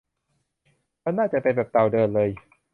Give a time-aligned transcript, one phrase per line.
[1.03, 2.29] มันน่าจะเป็นแบบเต่าเดินเลย